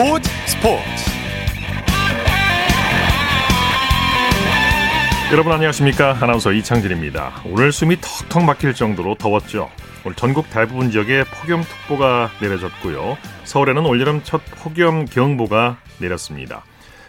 [0.00, 0.82] 스포츠 스포츠.
[5.30, 6.16] 여러분 안녕하십니까?
[6.22, 7.42] 아나운서 이창진입니다.
[7.44, 9.68] 오늘 숨이 턱턱 막힐 정도로 더웠죠.
[10.06, 13.18] 오늘 전국 대부분 지역에 폭염특보가 내려졌고요.
[13.44, 16.64] 서울에는 올여름 첫 폭염 경보가 내렸습니다.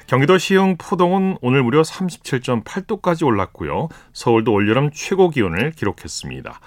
[0.07, 3.87] 경기도 시흥 포동은 오늘 무려 37.8도까지 올랐고요.
[4.11, 6.59] 서울도 올여름 최고 기온을 기록했습니다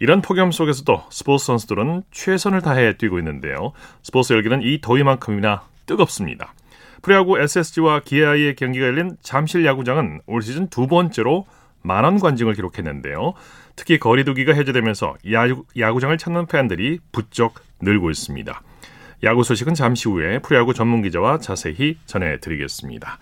[0.00, 3.72] 이런 폭염 속에서도 스포츠 선수들은 최선을 다해 뛰고 있는데요.
[4.02, 6.54] 스포츠 열기는 이 더위만큼이나 뜨겁습니다.
[7.02, 11.46] 프로야구 SSG와 기아의 경기가 열린 잠실 야구장은 올 시즌 두 번째로
[11.82, 13.34] 만원 관중을 기록했는데요.
[13.76, 18.62] 특히 거리두기가 해제되면서 야구, 야구장을 찾는 팬들이 부쩍 늘고 있습니다.
[19.24, 23.18] 야구 소식은 잠시 후에 프로야구 전문 기자와 자세히 전해드리겠습니다.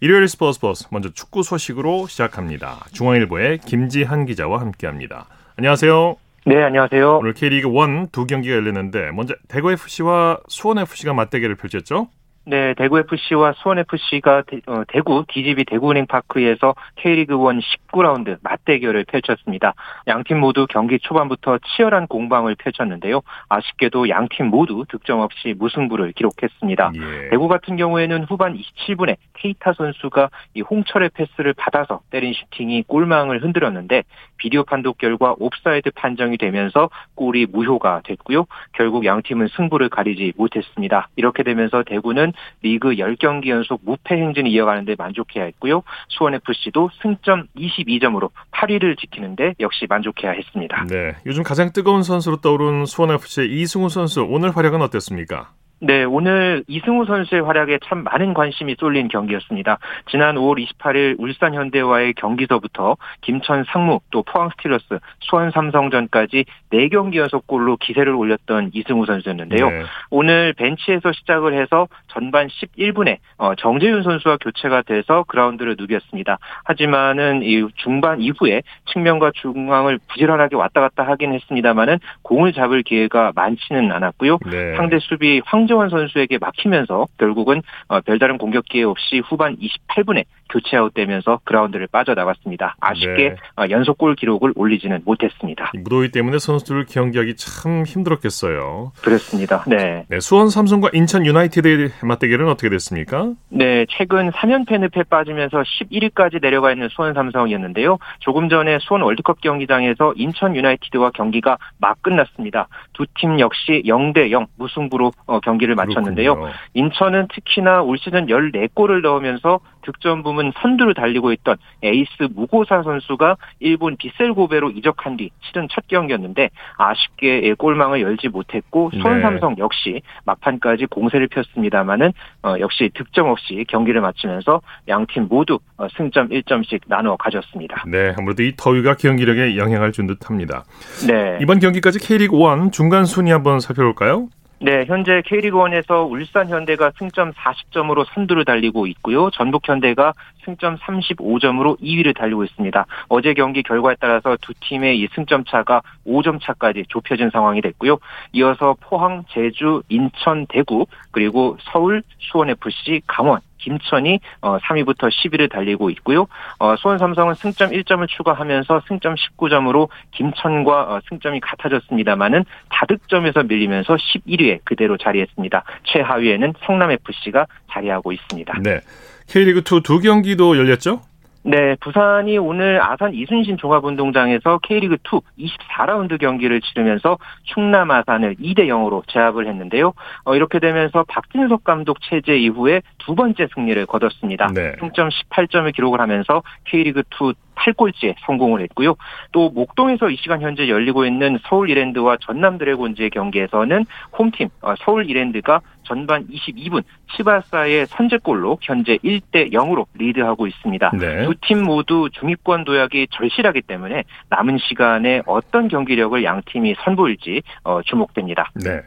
[0.00, 2.84] 일요일 스포츠 버스 먼저 축구 소식으로 시작합니다.
[2.92, 5.26] 중앙일보의 김지한 기자와 함께합니다.
[5.56, 6.27] 안녕하세요.
[6.48, 7.18] 네, 안녕하세요.
[7.18, 12.08] 오늘 K리그 1 두 경기가 열렸는데 먼저 대구 FC와 수원 FC가 맞대결을 펼쳤죠?
[12.50, 17.60] 네, 대구 FC와 수원 FC가 대, 어, 구 DGB 대구은행 파크에서 K리그 1
[17.92, 19.74] 19라운드 맞대결을 펼쳤습니다.
[20.06, 23.20] 양팀 모두 경기 초반부터 치열한 공방을 펼쳤는데요.
[23.50, 26.92] 아쉽게도 양팀 모두 득점 없이 무승부를 기록했습니다.
[26.94, 27.28] 예.
[27.28, 34.04] 대구 같은 경우에는 후반 27분에 케이타 선수가 이 홍철의 패스를 받아서 때린 슈팅이 골망을 흔들었는데
[34.38, 38.46] 비디오 판독 결과 옵사이드 판정이 되면서 골이 무효가 됐고요.
[38.72, 41.08] 결국 양 팀은 승부를 가리지 못했습니다.
[41.16, 45.82] 이렇게 되면서 대구는 리그 10경기 연속 무패 행진을 이어가는데 만족해야 했고요.
[46.08, 50.84] 수원FC도 승점 22점으로 8위를 지키는데 역시 만족해야 했습니다.
[50.88, 55.50] 네, 요즘 가장 뜨거운 선수로 떠오른 수원FC의 이승우 선수 오늘 활약은 어땠습니까?
[55.80, 59.78] 네, 오늘 이승우 선수의 활약에 참 많은 관심이 쏠린 경기였습니다.
[60.10, 67.46] 지난 5월 28일 울산 현대와의 경기서부터 김천 상무 또 포항 스틸러스 수원 삼성전까지 4경기 연속
[67.46, 69.70] 골로 기세를 올렸던 이승우 선수였는데요.
[69.70, 69.82] 네.
[70.10, 76.38] 오늘 벤치에서 시작을 해서 전반 11분에 어, 정재윤 선수와 교체가 돼서 그라운드를 누볐습니다.
[76.64, 83.92] 하지만은 이 중반 이후에 측면과 중앙을 부지런하게 왔다 갔다 하긴 했습니다만은 공을 잡을 기회가 많지는
[83.92, 84.38] 않았고요.
[84.50, 84.74] 네.
[84.74, 90.76] 상대 수비 황 황정원 선수에게 막히면서 결국은 어, 별다른 공격 기회 없이 후반 28분에 교체
[90.76, 92.76] 아웃되면서 그라운드를 빠져나갔습니다.
[92.80, 93.36] 아쉽게 네.
[93.56, 95.72] 어, 연속골 기록을 올리지는 못했습니다.
[95.74, 98.92] 무더위 때문에 선수들을 경기하기 참 힘들었겠어요.
[99.02, 99.64] 그렇습니다.
[99.66, 100.06] 네.
[100.08, 103.32] 네 수원 삼성과 인천 유나이티드의 맞대결은 어떻게 됐습니까?
[103.50, 107.98] 네, 최근 3연패 늪에 빠지면서 11위까지 내려가 있는 수원 삼성이었는데요.
[108.20, 112.68] 조금 전에 수원 월드컵 경기장에서 인천 유나이티드와 경기가 막 끝났습니다.
[112.92, 116.34] 두 팀 역시 0대 0 무승부로 어, 경기를 마쳤는데요.
[116.34, 116.54] 그렇군요.
[116.74, 123.96] 인천은 특히나 올 시즌 14골을 넣으면서 득점 부문 선두를 달리고 있던 에이스 무고사 선수가 일본
[123.96, 129.62] 비셀 고베로 이적한 뒤 치른 첫 경기였는데 아쉽게 골망을 열지 못했고 손 삼성 네.
[129.62, 132.12] 역시 막판까지 공세를 폈습니다마는
[132.44, 137.84] 어, 역시 득점 없이 경기를 마치면서 양 팀 모두 어, 승점 1점씩 나누어 가졌습니다.
[137.86, 140.64] 네, 아무래도 이 더위가 경기력에 영향을 준 듯합니다.
[141.06, 141.38] 네.
[141.40, 144.28] 이번 경기까지 K리그 1 중간 순위 한번 살펴볼까요?
[144.60, 149.30] 네, 현재 K리그1에서 울산 현대가 승점 40점으로 선두를 달리고 있고요.
[149.30, 150.12] 전북 현대가
[150.44, 152.86] 승점 35점으로 2위를 달리고 있습니다.
[153.08, 157.98] 어제 경기 결과에 따라서 두 팀의 이 승점 차가 5점 차까지 좁혀진 상황이 됐고요.
[158.32, 166.26] 이어서 포항, 제주, 인천, 대구, 그리고 서울, 수원FC, 강원 김천이 3위부터 어, 10위를 달리고 있고요.
[166.58, 174.60] 어, 수원 삼성은 승점 1점을 추가하면서 승점 19점으로 김천과 어, 승점이 같아졌습니다만은 다득점에서 밀리면서 11위에
[174.64, 175.64] 그대로 자리했습니다.
[175.84, 178.58] 최하위에는 성남FC가 자리하고 있습니다.
[178.62, 178.80] 네.
[179.28, 181.02] K리그2 두 경기도 열렸죠?
[181.48, 189.48] 네, 부산이 오늘 아산 이순신 종합운동장에서 K리그2 24라운드 경기를 치르면서 충남 아산을 2대 0으로 제압을
[189.48, 189.94] 했는데요.
[190.24, 194.48] 어, 이렇게 되면서 박진석 감독 체제 이후에 두 번째 승리를 거뒀습니다.
[194.54, 194.72] 네.
[194.78, 198.96] 승점 18점을 기록을 하면서 K리그2 8골째 성공을 했고요.
[199.32, 203.84] 또 목동에서 이 시간 현재 열리고 있는 서울 이랜드와 전남 드래곤즈의 경기에서는
[204.18, 206.82] 홈팀 어, 서울 이랜드가 전반 22분
[207.16, 210.90] 치바사의 선제골로 현재 1대 0으로 리드하고 있습니다.
[210.98, 211.24] 네.
[211.24, 218.50] 두팀 모두 중위권 도약이 절실하기 때문에 남은 시간에 어떤 경기력을 양 팀이 선보일지 어, 주목됩니다.
[218.54, 218.82] 네.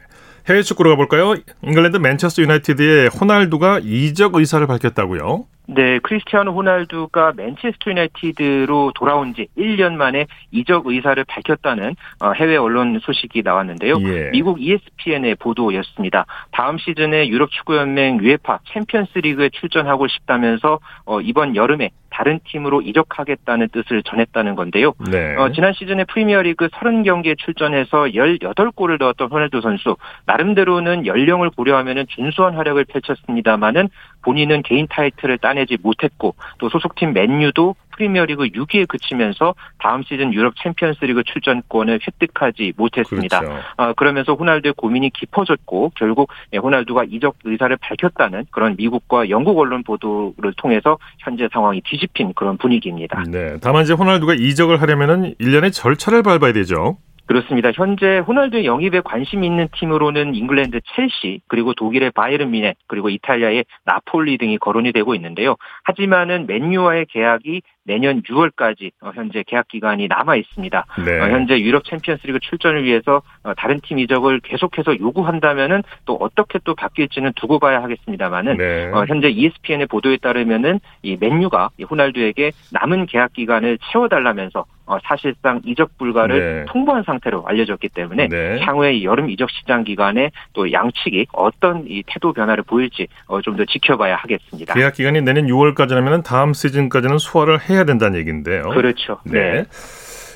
[0.48, 1.34] 해외 축구로 가볼까요?
[1.62, 5.44] 잉글랜드 맨체스터 유나이티드의 호날두가 이적 의사를 밝혔다고요?
[5.66, 12.98] 네, 크리스티아노 호날두가 맨체스터 유나이티드로 돌아온 지 1년 만에 이적 의사를 밝혔다는 어, 해외 언론
[13.00, 13.96] 소식이 나왔는데요.
[14.00, 14.30] 예.
[14.32, 16.26] 미국 ESPN의 보도였습니다.
[16.50, 22.82] 다음 시즌에 유럽 축구 연맹 UEFA 챔피언스 리그에 출전하고 싶다면서 어, 이번 여름에 다른 팀으로
[22.82, 24.92] 이적하겠다는 뜻을 전했다는 건데요.
[25.10, 25.34] 네.
[25.36, 32.84] 어, 지난 시즌에 프리미어리그 30경기에 출전해서 18골을 넣었던 호날두 선수 나름대로는 연령을 고려하면 준수한 활약을
[32.84, 33.88] 펼쳤습니다마는
[34.22, 41.22] 본인은 개인 타이틀을 따내지 못했고 또 소속팀 맨유도 프리미어리그 6위에 그치면서 다음 시즌 유럽 챔피언스리그
[41.24, 43.40] 출전권을 획득하지 못했습니다.
[43.40, 43.58] 그렇죠.
[43.76, 49.82] 어, 그러면서 호날두의 고민이 깊어졌고 결국 예, 호날두가 이적 의사를 밝혔다는 그런 미국과 영국 언론
[49.82, 53.24] 보도를 통해서 현재 상황이 뒤집힌 그런 분위기입니다.
[53.28, 53.56] 네.
[53.60, 56.96] 다만 이제 호날두가 이적을 하려면은 일련의 절차를 밟아야 되죠.
[57.26, 57.70] 그렇습니다.
[57.72, 64.38] 현재 호날두의 영입에 관심 있는 팀으로는 잉글랜드 첼시, 그리고 독일의 바이에른 미네, 그리고 이탈리아의 나폴리
[64.38, 65.56] 등이 거론이 되고 있는데요.
[65.84, 70.86] 하지만은 맨유와의 계약이 내년 6월까지 어, 현재 계약 기간이 남아 있습니다.
[71.04, 71.20] 네.
[71.20, 76.74] 어, 현재 유럽 챔피언스리그 출전을 위해서 어, 다른 팀 이적을 계속해서 요구한다면은 또 어떻게 또
[76.74, 78.90] 바뀔지는 두고 봐야 하겠습니다만은 네.
[79.06, 84.64] 현재 ESPN의 보도에 따르면은 이 맨유가 호날두에게 남은 계약 기간을 채워달라면서
[85.04, 86.64] 사실상 이적 불가를 네.
[86.68, 88.60] 통보한 상태로 알려졌기 때문에 네.
[88.60, 93.06] 향후에 여름 이적 시장 기간에 또 양측이 어떤 이 태도 변화를 보일지
[93.42, 94.72] 좀 더 지켜봐야 하겠습니다.
[94.72, 98.68] 계약 기간이 내년 6월까지라면 다음 시즌까지는 소화를 해 해야 된다는 얘기인데요.
[98.70, 99.18] 그렇죠.
[99.24, 99.52] 네.
[99.52, 99.64] 네.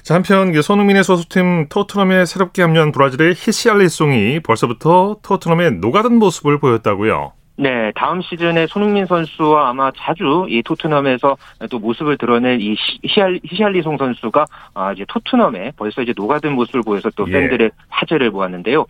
[0.03, 7.33] 자, 한편 손흥민의 소속팀 토트넘에 새롭게 합류한 브라질의 히시알리송이 벌써부터 토트넘에 녹아든 모습을 보였다고요.
[7.59, 11.37] 네, 다음 시즌에 손흥민 선수와 아마 자주 이 토트넘에서
[11.71, 14.45] 또 모습을 드러낼 이 히샬, 히샬리송 선수가
[14.75, 17.33] 아, 이제 토트넘에 벌써 이제 녹아든 모습을 보여서 또 예.
[17.33, 17.71] 팬들의 예.
[17.89, 18.85] 화제를 모았는데요.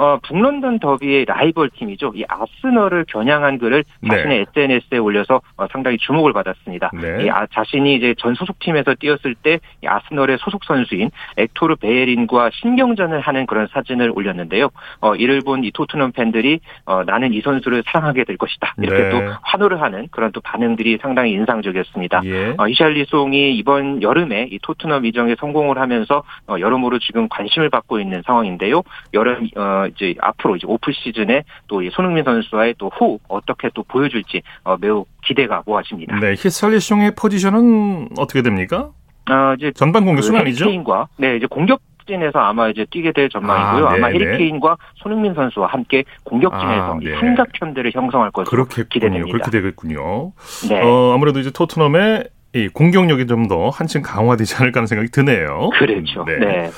[0.00, 2.12] 어, 북런던 더비의 라이벌 팀이죠.
[2.14, 4.08] 이 아스널을 겨냥한 글을 네.
[4.08, 4.44] 자신의 네.
[4.48, 6.90] SNS에 올려서 어, 상당히 주목을 받았습니다.
[6.94, 7.24] 네.
[7.26, 13.20] 이 아, 자신이 이제 전 소속팀에서 뛰었을 때 이 아스널의 소속 선수인 엑토르 베예린과 신경전을
[13.20, 14.68] 하는 그런 사진을 올렸는데요.
[15.00, 18.74] 어, 이를 본 이 토트넘 팬들이 어, 나는 이 선수를 사랑하게 될 것이다.
[18.78, 19.10] 이렇게 네.
[19.10, 22.22] 또 환호를 하는 그런 또 반응들이 상당히 인상적이었습니다.
[22.24, 22.54] 예.
[22.56, 28.22] 어, 이샬리송이 이번 여름에 이 토트넘 이정에 성공을 하면서 어, 여러모로 지금 관심을 받고 있는
[28.24, 28.82] 상황인데요.
[29.12, 34.42] 여름 어, 이제 앞으로 이제 오프 시즌에 또 손흥민 선수와의 또 호흡 어떻게 또 보여줄지
[34.64, 36.18] 어, 매우 기대가 모아집니다.
[36.20, 38.90] 네, 히살리숑의 포지션은 어떻게 됩니까?
[39.30, 40.66] 어, 이제 전반 공격수 그 아니죠?
[40.66, 43.86] 케인과 네, 이제 공격 진에서 아마 이제 뛰게 될 전망이고요.
[43.86, 47.14] 아, 네, 마 해리케인과 손흥민 선수와 함께 공격진에서 아, 네.
[47.14, 48.86] 삼각편들을 형성할 것으로 그렇겠군요.
[48.88, 49.30] 기대됩니다.
[49.30, 50.32] 그렇게 되겠군요.
[50.68, 50.80] 네.
[50.82, 55.70] 어, 아무래도 이제 토트넘의 이 공격력이 좀 더 한층 강화되지 않을까 하는 생각이 드네요.
[55.78, 56.24] 그렇죠.
[56.24, 56.38] 네.
[56.38, 56.70] 네.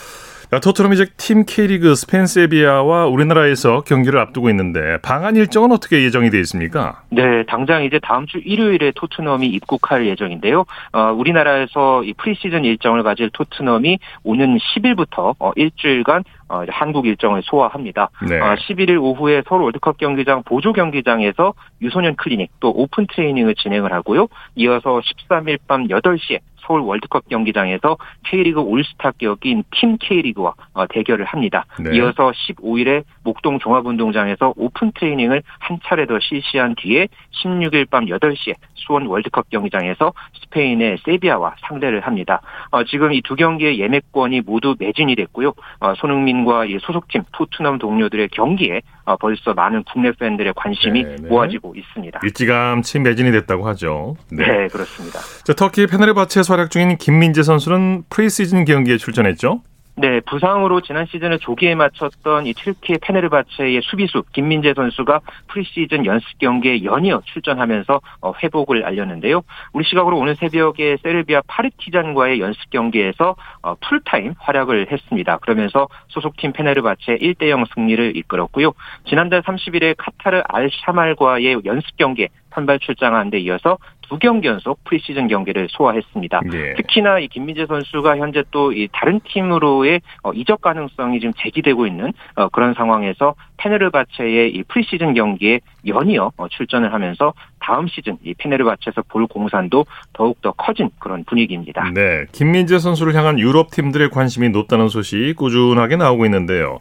[0.60, 7.02] 토트넘이 이제 팀 K리그 스펜세비아와 우리나라에서 경기를 앞두고 있는데 방한 일정은 어떻게 예정이 되어 있습니까?
[7.10, 10.66] 네, 당장 이제 다음 주 일요일에 토트넘이 입국할 예정인데요.
[10.92, 18.10] 어, 우리나라에서 이 프리시즌 일정을 가질 토트넘이 오는 10일부터 어, 일주일간 어, 한국 일정을 소화합니다.
[18.28, 18.38] 네.
[18.38, 24.28] 어, 11일 오후에 서울 월드컵 경기장 보조 경기장에서 유소년 클리닉 또 오픈 트레이닝을 진행을 하고요.
[24.56, 31.64] 이어서 13일 밤 8시에 서울 월드컵 경기장에서 K리그 올스타 격인 팀 K리그와 어, 대결을 합니다.
[31.80, 31.96] 네.
[31.96, 37.08] 이어서 15일에 목동 종합운동장에서 오픈 트레이닝을 한 차례 더 실시한 뒤에
[37.42, 40.12] 16일 밤 8시에 수원 월드컵 경기장에서
[40.44, 42.40] 스페인의 세비야와 상대를 합니다.
[42.70, 45.54] 어, 지금 이 두 경기의 예매권이 모두 매진이 됐고요.
[45.80, 48.82] 어, 손흥민과 소속팀 토트넘 동료들의 경기에
[49.20, 51.16] 벌써 많은 국내 팬들의 관심이 네네.
[51.16, 51.28] 네.
[51.28, 52.20] 모아지고 있습니다.
[52.22, 54.16] 일찌감치 매진이 됐다고 하죠.
[54.30, 55.18] 네, 네 그렇습니다.
[55.44, 59.62] 자, 터키 페네르바체에서 활약 중인 김민재 선수는 프리시즌 경기에 출전했죠.
[59.94, 66.82] 네, 부상으로 지난 시즌을 조기에 마쳤던 이 튀르키예의 페네르바체의 수비수 김민재 선수가 프리시즌 연습 경기에
[66.82, 69.42] 연이어 출전하면서 어, 회복을 알렸는데요.
[69.74, 75.36] 우리 시각으로 오늘 새벽에 세르비아 파르티잔과의 연습 경기에서 어, 풀타임 활약을 했습니다.
[75.38, 78.72] 그러면서 소속팀 페네르바체 1대0 승리를 이끌었고요.
[79.06, 83.78] 지난달 30일에 카타르 알 샤말과의 연습 경기에 선발 출장한 데 이어서
[84.08, 86.40] 두 경기 연속 프리시즌 경기를 소화했습니다.
[86.50, 86.74] 네.
[86.74, 92.12] 특히나 이 김민재 선수가 현재 또 이 다른 팀으로의 어, 이적 가능성이 지금 제기되고 있는
[92.36, 99.02] 어, 그런 상황에서 페네르바체의 이 프리시즌 경기에 연이어 어, 출전을 하면서 다음 시즌 이 페네르바체에서
[99.08, 101.90] 볼 공산도 더욱 더 커진 그런 분위기입니다.
[101.94, 106.78] 네, 김민재 선수를 향한 유럽 팀들의 관심이 높다는 소식 꾸준하게 나오고 있는데요.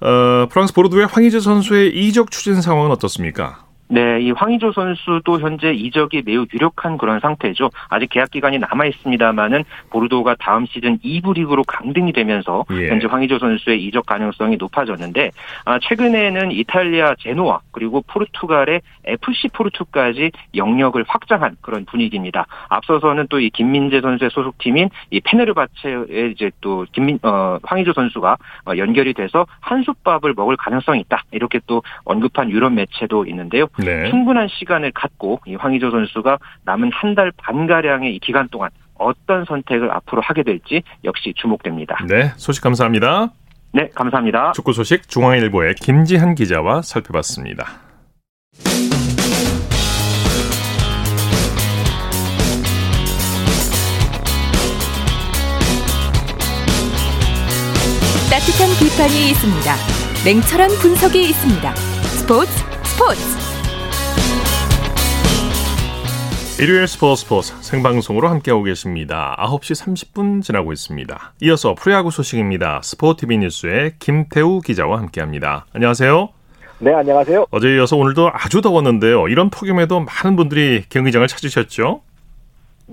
[0.00, 3.64] 어, 프랑스 보르도의 황희재 선수의 이적 추진 상황은 어떻습니까?
[3.92, 7.68] 네, 이 황의조 선수도 현재 이적이 매우 유력한 그런 상태죠.
[7.90, 12.88] 아직 계약 기간이 남아 있습니다만은 보르도가 다음 시즌 2부 리그로 강등이 되면서 예.
[12.88, 15.30] 현재 황의조 선수의 이적 가능성이 높아졌는데
[15.66, 22.46] 아, 최근에는 이탈리아 제노아 그리고 포르투갈의 FC 포르투까지 영역을 확장한 그런 분위기입니다.
[22.70, 28.76] 앞서서는 또 이 김민재 선수의 소속팀인 이 페네르바체에 이제 또 김민 어, 황의조 선수가 어,
[28.76, 33.66] 연결이 돼서 한솥밥을 먹을 가능성이 있다 이렇게 또 언급한 유럽 매체도 있는데요.
[33.84, 34.10] 네.
[34.10, 39.44] 충분한 시간을 갖고 이 황의조 선수가 남은 한 달 반 가량의 이 기간 동안 어떤
[39.44, 41.98] 선택을 앞으로 하게 될지 역시 주목됩니다.
[42.08, 43.30] 네, 소식 감사합니다.
[43.72, 44.52] 네, 감사합니다.
[44.52, 47.66] 축구 소식 중앙일보의 김지한 기자와 살펴봤습니다.
[58.30, 59.74] 따뜻한 비판이 있습니다.
[60.24, 61.74] 냉철한 분석이 있습니다.
[61.74, 62.50] 스포츠
[62.84, 63.41] 스포츠
[66.60, 69.36] 일요일 스포츠 스포츠 생방송으로 함께하고 계십니다.
[69.40, 71.32] 9시 30분 지나고 있습니다.
[71.42, 72.80] 이어서 프로야구 소식입니다.
[72.84, 75.66] 스포티비 뉴스의 김태우 기자와 함께합니다.
[75.72, 76.28] 안녕하세요.
[76.78, 77.46] 네, 안녕하세요.
[77.50, 79.28] 어제 이어서 오늘도 아주 더웠는데요.
[79.28, 82.02] 이런 폭염에도 많은 분들이 경기장을 찾으셨죠?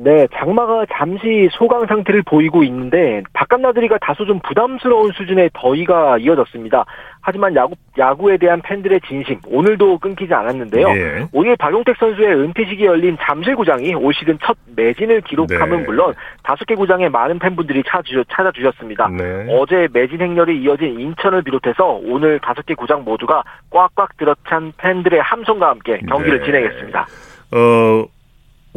[0.01, 6.85] 네, 장마가 잠시 소강 상태를 보이고 있는데 바깥 나들이가 다소 좀 부담스러운 수준의 더위가 이어졌습니다.
[7.19, 10.93] 하지만 야구 야구에 대한 팬들의 진심 오늘도 끊기지 않았는데요.
[10.93, 11.25] 네.
[11.33, 15.83] 오늘 박용택 선수의 은퇴식이 열린 잠실구장이 올 시즌 첫 매진을 기록함은 네.
[15.83, 16.13] 물론
[16.43, 17.83] 다섯 개 구장에 많은 팬분들이
[18.29, 19.09] 찾아주셨습니다.
[19.09, 19.47] 네.
[19.49, 25.67] 어제 매진 행렬이 이어진 인천을 비롯해서 오늘 다섯 개 구장 모두가 꽉꽉 들어찬 팬들의 함성과
[25.67, 26.45] 함께 경기를 네.
[26.45, 27.07] 진행했습니다.
[27.51, 28.18] 어.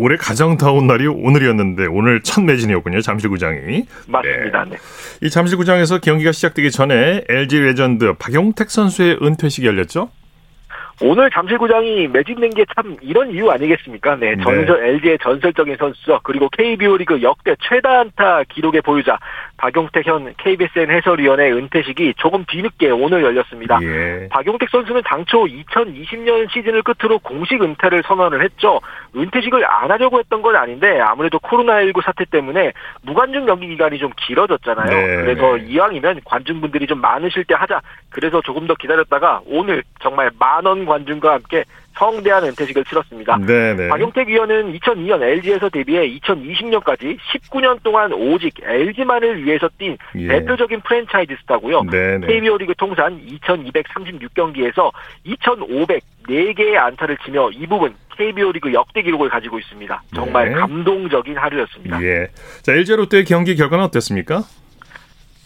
[0.03, 3.01] 올해 가장 더운 날이 오늘이었는데 오늘 첫 매진이었군요.
[3.03, 3.87] 잠실구장이.
[4.09, 4.65] 맞습니다.
[4.65, 4.71] 네.
[4.71, 4.77] 네.
[5.23, 10.11] 이 잠실구장에서 경기가 시작되기 전에 LG 레전드 박용택 선수의 은퇴식이 열렸죠?
[11.01, 14.17] 오늘 잠실구장이 매진된 게 참 이런 이유 아니겠습니까?
[14.17, 14.43] 네, 네.
[14.43, 14.89] 전설 네.
[14.91, 16.21] LG의 전설적인 선수죠.
[16.23, 19.19] 그리고 KBO 리그 역대 최다 안타 기록의 보유자
[19.63, 23.79] 박용택 현 KBSN 해설위원의 은퇴식이 조금 뒤늦게 오늘 열렸습니다.
[23.81, 24.27] 예.
[24.29, 28.81] 박용택 선수는 당초 2020년 시즌을 끝으로 공식 은퇴를 선언을 했죠.
[29.15, 34.91] 은퇴식을 안 하려고 했던 건 아닌데 아무래도 코로나19 사태 때문에 무관중 경기 기간이 좀 길어졌잖아요.
[34.91, 35.17] 네.
[35.23, 37.81] 그래서 이왕이면 관중분들이 좀 많으실 때 하자.
[38.11, 41.65] 그래서 조금 더 기다렸다가 오늘 정말 만원 관중과 함께
[41.95, 43.39] 성대한 은퇴식을 치렀습니다.
[43.39, 43.75] 네네.
[43.75, 43.89] 네.
[43.89, 50.29] 박용택 위원은 2002년 LG에서 데뷔해 2020년까지 19년 동안 오직 LG만을 위해서 뛴 예.
[50.29, 51.85] 대표적인 프랜차이즈 스타고요.
[51.85, 52.27] 네네.
[52.27, 54.91] KBO 리그 통산 2236경기에서
[55.27, 60.03] 2504개의 안타를 치며 이 부분 KBO 리그 역대 기록을 가지고 있습니다.
[60.15, 60.55] 정말 네.
[60.55, 62.03] 감동적인 하루였습니다.
[62.03, 62.29] 예.
[62.63, 64.43] 자, LG 롯데의 경기 결과는 어땠습니까?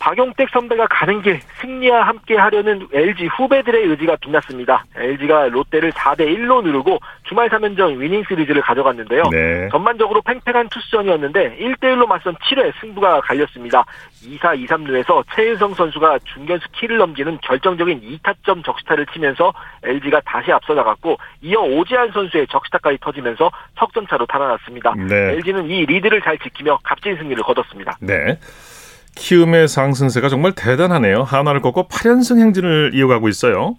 [0.07, 4.85] 박용택 선배가 가는 길 승리와 함께 하려는 LG 후배들의 의지가 빛났습니다.
[4.95, 9.25] LG가 롯데를 4대 1로 누르고 주말 3연전 위닝 시리즈를 가져갔는데요.
[9.33, 9.69] 네.
[9.73, 13.85] 전반적으로 팽팽한 투수전이었는데 1대 1로 맞선 7회 승부가 갈렸습니다.
[14.23, 20.75] 2사 2, 3루에서 최은성 선수가 중견수 키를 넘기는 결정적인 2타점 적시타를 치면서 LG가 다시 앞서
[20.75, 24.95] 나갔고 이어 오지환 선수의 적시타까지 터지면서 석점차로 달아났습니다.
[25.09, 25.33] 네.
[25.33, 27.99] LG는 이 리드를 잘 지키며 값진 승리를 거뒀습니다.
[28.01, 28.39] 네.
[29.17, 31.23] 키움의 상승세가 정말 대단하네요.
[31.23, 33.75] 한화를 꺾고 8연승 행진을 이어가고 있어요.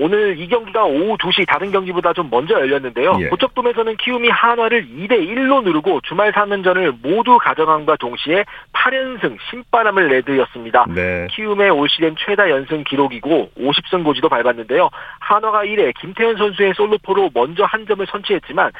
[0.00, 3.18] 오늘 이 경기가 오후 2시 다른 경기보다 좀 먼저 열렸는데요.
[3.20, 3.28] 예.
[3.28, 10.86] 고척돔에서는 키움이 한화를 2대 1로 누르고 주말 3연전을 모두 가져간과 동시에 8연승 신바람을 내드렸습니다.
[10.94, 11.26] 네.
[11.32, 14.88] 키움의 올 시즌 최다 연승 기록이고 50승 고지도 밟았는데요.
[15.18, 18.70] 한화가 1회 김태연 선수의 솔로포로 먼저 한 점을 선취했지만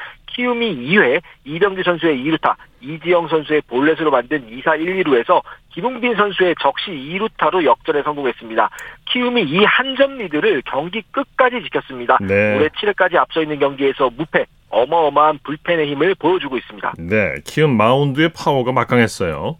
[0.43, 5.41] 키움이 2회 이병재 선수의 2루타, 이지영 선수의 볼넷으로 만든 2사 1, 2루에서
[5.73, 8.69] 김웅빈 선수의 적시 2루타로 역전에 성공했습니다.
[9.11, 12.19] 키움이 이 한 점 리드를 경기 끝까지 지켰습니다.
[12.21, 12.55] 네.
[12.55, 16.93] 올해 7회까지 앞서 있는 경기에서 무패, 어마어마한 불펜의 힘을 보여주고 있습니다.
[16.99, 19.57] 네, 키움 마운드의 파워가 막강했어요.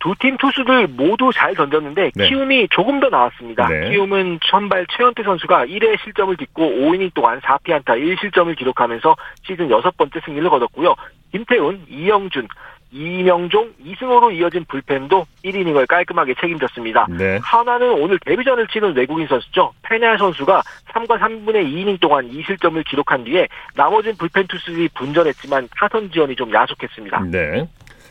[0.00, 2.28] 두 팀 투수들 모두 잘 던졌는데 네.
[2.28, 3.68] 키움이 조금 더 나았습니다.
[3.68, 3.90] 네.
[3.90, 9.14] 키움은 선발 최원태 선수가 1회 실점을 딛고 5이닝 동안 4피안타 1실점을 기록하면서
[9.46, 10.94] 시즌 여섯 번째 승리를 거뒀고요.
[11.32, 12.48] 김태훈, 이영준,
[12.92, 17.06] 이명종, 이승호로 이어진 불펜도 1이닝을 깔끔하게 책임졌습니다.
[17.10, 17.38] 네.
[17.42, 19.72] 한화는 오늘 데뷔전을 치른 외국인 선수죠.
[19.82, 26.34] 페냐 선수가 3과 3분의 2이닝 동안 2실점을 기록한 뒤에 나머진 불펜 투수들이 분전했지만 타선 지원이
[26.34, 27.24] 좀 야속했습니다.
[27.30, 27.64] 네.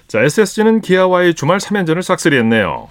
[0.09, 2.89] 자, SSG는 기아와의 주말 3연전을 싹쓸이했네요.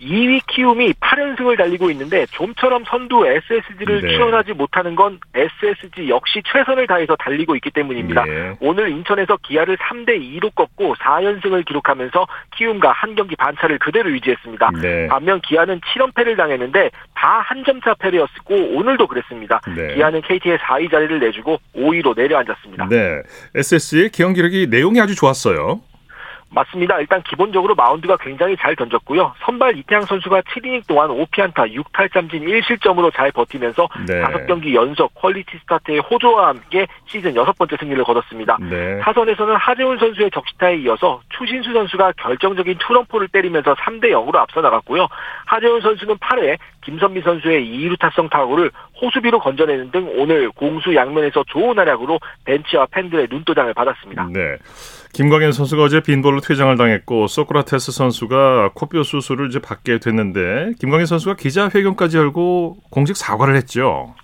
[0.00, 4.16] 2위 키움이 8연승을 달리고 있는데 좀처럼 선두 SSG를 네.
[4.16, 8.24] 추월하지 못하는 건 SSG 역시 최선을 다해서 달리고 있기 때문입니다.
[8.24, 8.56] 네.
[8.60, 14.70] 오늘 인천에서 기아를 3대 2로 꺾고 4연승을 기록하면서 키움과 한 경기 반차를 그대로 유지했습니다.
[14.80, 15.06] 네.
[15.08, 19.60] 반면 기아는 7연패를 당했는데 다 한 점차 패배였고 오늘도 그랬습니다.
[19.76, 19.94] 네.
[19.94, 22.88] 기아는 KT에 4위 자리를 내주고 5위로 내려앉았습니다.
[22.88, 23.22] 네.
[23.54, 25.80] SSG의 경기 기록이 내용이 아주 좋았어요.
[26.54, 26.98] 맞습니다.
[27.00, 29.34] 일단 기본적으로 마운드가 굉장히 잘 던졌고요.
[29.44, 34.22] 선발 이태양 선수가 7이닝 동안 5피안타 6탈삼진 1실점으로 잘 버티면서 네.
[34.22, 38.58] 5경기 연속 퀄리티 스타트의 호조와 함께 시즌 여섯 번째 승리를 거뒀습니다.
[38.60, 39.00] 네.
[39.00, 45.08] 타선에서는 하재훈 선수의 적시타에 이어서 추신수 선수가 결정적인 투런포를 때리면서 3대 0으로 앞서 나갔고요.
[45.46, 51.78] 하재훈 선수는 8회 김선미 선수의 2루 타성 타구를 호수비로 건져내는 등 오늘 공수 양면에서 좋은
[51.78, 54.28] 활약으로 벤치와 팬들의 눈도장을 받았습니다.
[54.32, 54.56] 네.
[55.12, 61.36] 김광현 선수가 어제 빈볼로 퇴장을 당했고 소크라테스 선수가 코뼈 수술을 이제 받게 됐는데 김광현 선수가
[61.36, 64.14] 기자회견까지 열고 공식 사과를 했죠.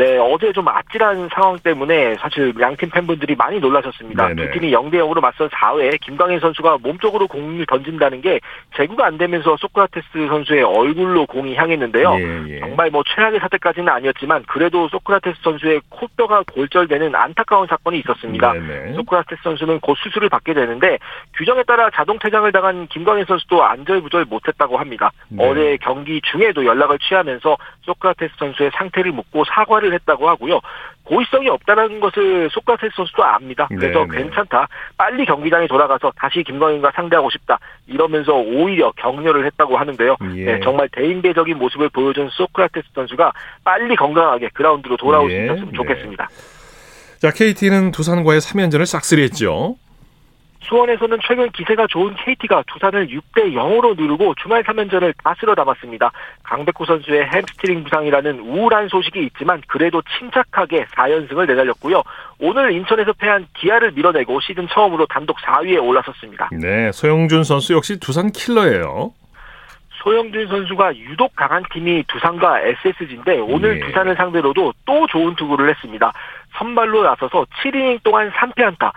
[0.00, 4.28] 네, 어제 좀 아찔한 상황 때문에 사실 양팀 팬분들이 많이 놀라셨습니다.
[4.28, 4.46] 네네.
[4.46, 8.40] 두 팀이 0대 0으로 맞선 4회 김광현 선수가 몸쪽으로 공을 던진다는 게
[8.76, 12.14] 제구가 안 되면서 소크라테스 선수의 얼굴로 공이 향했는데요.
[12.18, 12.60] 예, 예.
[12.60, 18.54] 정말 뭐 최악의 사태까지는 아니었지만 그래도 소크라테스 선수의 코뼈가 골절되는 안타까운 사건이 있었습니다.
[18.54, 18.94] 네네.
[18.94, 20.98] 소크라테스 선수는 곧 수술을 받게 되는데
[21.36, 25.10] 규정에 따라 자동 퇴장을 당한 김광현 선수도 안절부절 못했다고 합니다.
[25.28, 25.46] 네.
[25.46, 30.60] 어제 경기 중에도 연락을 취하면서 소크라테스 선수의 상태를 묻고 사과 사과를 했다고 하고요.
[31.04, 33.66] 고의성이 없다는 것을 소크라테스 선수도 압니다.
[33.68, 34.22] 그래서 네네.
[34.22, 34.68] 괜찮다.
[34.96, 37.58] 빨리 경기장에 돌아가서 다시 김광현과 상대하고 싶다.
[37.86, 40.16] 이러면서 오히려 격려를 했다고 하는데요.
[40.36, 40.44] 예.
[40.44, 43.32] 네, 정말 대인배적인 모습을 보여준 소크라테스 선수가
[43.64, 45.36] 빨리 건강하게 그라운드로 돌아올 예.
[45.36, 46.28] 수 있었으면 좋겠습니다.
[46.30, 47.18] 네.
[47.18, 49.76] 자, KT는 두산과의 3연전을 싹쓸이했죠.
[50.62, 56.12] 수원에서는 최근 기세가 좋은 KT가 두산을 6대 0으로 누르고 주말 3연전을 다 쓸어 담았습니다.
[56.42, 62.02] 강백호 선수의 햄스트링 부상이라는 우울한 소식이 있지만 그래도 침착하게 4연승을 내달렸고요.
[62.38, 66.50] 오늘 인천에서 패한 기아를 밀어내고 시즌 처음으로 단독 4위에 올라섰습니다.
[66.52, 69.12] 네, 소형준 선수 역시 두산 킬러예요.
[70.02, 73.86] 소형준 선수가 유독 강한 팀이 두산과 SSG인데 오늘 예.
[73.86, 76.12] 두산을 상대로도 또 좋은 투구를 했습니다.
[76.56, 78.92] 선발로 나서서 7이닝 동안 3피안타,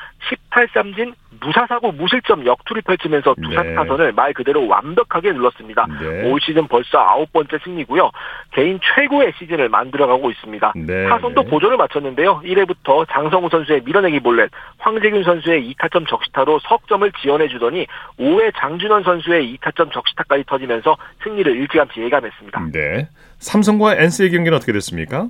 [0.51, 3.75] 10탈삼진, 무사사구 무실점 역투를 펼치면서 두산 네.
[3.75, 5.85] 타선을 말 그대로 완벽하게 눌렀습니다.
[5.99, 6.29] 네.
[6.29, 8.11] 올 시즌 벌써 아홉 번째 승리고요.
[8.51, 10.73] 개인 최고의 시즌을 만들어가고 있습니다.
[10.75, 11.09] 네.
[11.09, 12.41] 타선도 보조를 마쳤는데요.
[12.45, 17.87] 1회부터 장성우 선수의 밀어내기 볼넷, 황재균 선수의 2타점 적시타로 석점을 지원해주더니
[18.19, 22.69] 5회 장준원 선수의 2타점 적시타까지 터지면서 승리를 일찌감치 예감했습니다.
[22.71, 23.07] 네.
[23.39, 25.27] 삼성과 NC의 경기는 어떻게 됐습니까?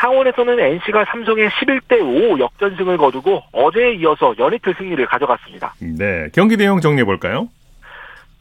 [0.00, 5.74] 상원에서는 NC가 삼성의 11대 5 역전승을 거두고 어제에 이어서 연이틀 승리를 가져갔습니다.
[5.98, 7.48] 네, 경기 내용 정리해 볼까요?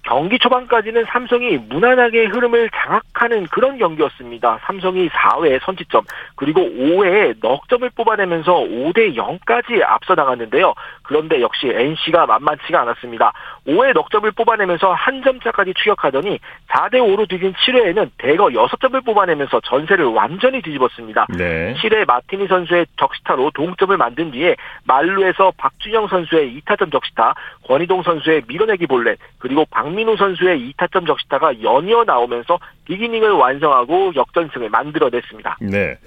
[0.08, 4.60] 경기 초반까지는 삼성이 무난하게 흐름을 장악하는 그런 경기였습니다.
[4.64, 6.04] 삼성이 4회 선취점
[6.36, 10.74] 그리고 5회에 넉 점을 뽑아내면서 5대 0까지 앞서 나갔는데요.
[11.04, 13.34] 그런데 역시 NC가 만만치가 않았습니다.
[13.68, 20.06] 5회 넉 점을 뽑아내면서 한 점차까지 추격하더니 4대 5로 뒤진 7회에는 대거 6점을 뽑아내면서 전세를
[20.06, 21.28] 완전히 뒤집었습니다.
[21.38, 21.76] 네.
[21.76, 27.34] 7회 마티니 선수의 적시타로 동점을 만든 뒤에 말루에서 박준영 선수의 2타점 적시타,
[27.68, 34.70] 권희동 선수의 밀어내기 볼넷, 그리고 박 박민우 선수의 2타점 적시타가 연이어 나오면서 비기닝을 완성하고 역전승을
[34.70, 35.58] 만들어냈습니다.
[35.62, 35.98] 네.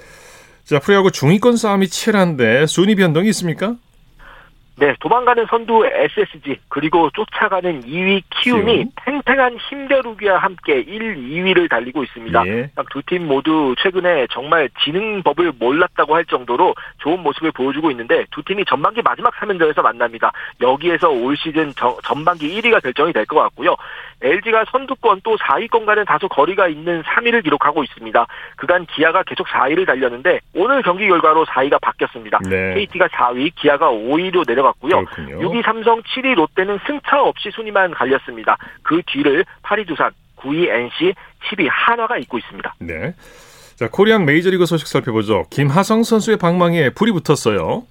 [0.65, 3.75] 자, 프로야구 중위권 싸움이 치열한데 순위 변동이 있습니까?
[4.77, 8.91] 네, 도망가는 선두 SSG 그리고 쫓아가는 2위 키움이 키움?
[9.31, 12.47] 팽팽한 힘겨루기와 함께 1, 2위를 달리고 있습니다.
[12.47, 12.71] 예.
[12.91, 18.65] 두팀 모두 최근에 정말 지능 법을 몰랐다고 할 정도로 좋은 모습을 보여주고 있는데 두 팀이
[18.65, 20.33] 전반기 마지막 3연전에서 만납니다.
[20.61, 23.77] 여기에서 올 시즌 정, 전반기 1위가 결정이 될 것 같고요.
[24.23, 28.27] LG가 선두권 또 4위권과는 다소 거리가 있는 3위를 기록하고 있습니다.
[28.57, 32.41] 그간 기아가 계속 4위를 달렸는데 오늘 경기 결과로 4위가 바뀌었습니다.
[32.49, 32.75] 네.
[32.75, 35.05] KT가 4위, 기아가 5위로 내려갔고요.
[35.05, 35.39] 그렇군요.
[35.39, 38.57] 6위 삼성, 7위 롯데는 승차 없이 순위만 갈렸습니다.
[38.83, 41.15] 그 뒤를 8위 두산, 9위 NC,
[41.51, 42.75] 10위 한화가 잇고 있습니다.
[42.81, 43.15] 네.
[43.77, 45.47] 자, 코리안 메이저리그 소식 살펴보죠.
[45.51, 47.85] 김하성 선수의 방망이에 불이 붙었어요.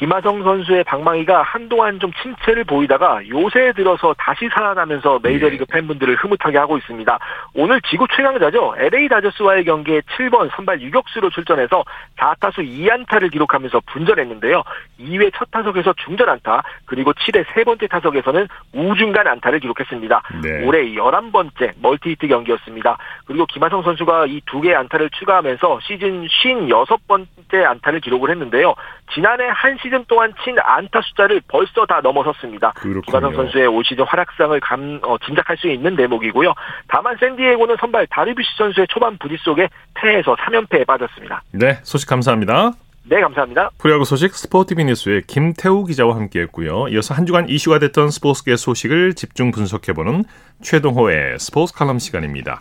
[0.00, 5.72] 김하성 선수의 방망이가 한동안 좀 침체를 보이다가 요새 들어서 다시 살아나면서 메이저리그 네.
[5.72, 7.18] 팬분들을 흐뭇하게 하고 있습니다.
[7.54, 8.76] 오늘 지구 최강자죠.
[8.78, 11.84] LA 다저스와의 경기에 7번 선발 유격수로 출전해서
[12.16, 14.62] 4타수 2안타를 기록하면서 분전했는데요.
[15.00, 20.22] 2회 첫 타석에서 중전 안타, 그리고 7회 세 번째 타석에서는 우중간 안타를 기록했습니다.
[20.42, 20.64] 네.
[20.64, 22.96] 올해 11번째 멀티히트 경기였습니다.
[23.26, 28.74] 그리고 김하성 선수가 이 두 개의 안타를 추가하면서 시즌 56번째 안타를 기록을 했는데요.
[29.12, 32.72] 지난해 한 시즌 동안 친 안타 숫자를 벌써 다 넘어섰습니다.
[33.06, 36.54] 김하성 선수의 올 시즌 활약상을 감, 어, 짐작할 수 있는 대목이고요.
[36.88, 41.42] 다만 샌디에고는 선발 다르빗슈 선수의 초반 부진 속에 패해서 3연패에 빠졌습니다.
[41.52, 42.72] 네, 소식 감사합니다.
[43.04, 43.70] 네, 감사합니다.
[43.78, 46.88] 프로야구 소식 스포티비 뉴스의 김태우 기자와 함께했고요.
[46.88, 50.24] 이어서 한 주간 이슈가 됐던 스포츠계 소식을 집중 분석해보는
[50.62, 52.60] 최동호의 스포츠 칼럼 시간입니다.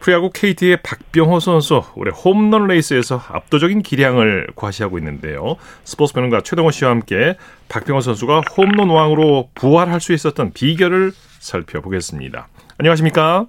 [0.00, 5.56] 프로야구 KT의 박병호 선수 올해 홈런 레이스에서 압도적인 기량을 과시하고 있는데요.
[5.84, 7.36] 스포츠 평론가 최동호 씨와 함께
[7.68, 12.48] 박병호 선수가 홈런 왕으로 부활할 수 있었던 비결을 살펴보겠습니다.
[12.78, 13.46] 안녕하십니까?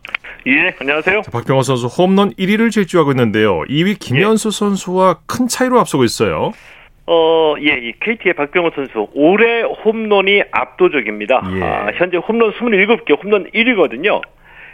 [0.47, 1.21] 예, 안녕하세요.
[1.23, 3.61] 자, 박병호 선수 홈런 1위를 질주하고 있는데요.
[3.63, 4.51] 2위 김현수 예.
[4.51, 6.53] 선수와 큰 차이로 앞서고 있어요.
[7.05, 11.41] 어, 예, 이 KT의 박병호 선수 올해 홈런이 압도적입니다.
[11.55, 11.61] 예.
[11.61, 14.21] 아, 현재 홈런 27개, 홈런 1위거든요.